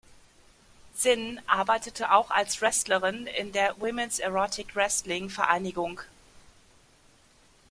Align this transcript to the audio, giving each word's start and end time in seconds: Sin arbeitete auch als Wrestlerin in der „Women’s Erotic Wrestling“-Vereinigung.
Sin 0.95 1.39
arbeitete 1.45 2.11
auch 2.11 2.31
als 2.31 2.59
Wrestlerin 2.59 3.27
in 3.27 3.51
der 3.51 3.79
„Women’s 3.79 4.17
Erotic 4.17 4.75
Wrestling“-Vereinigung. 4.75 6.01